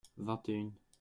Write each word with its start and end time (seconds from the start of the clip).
Vingt 0.17 0.49
et 0.49 0.53
une. 0.55 0.71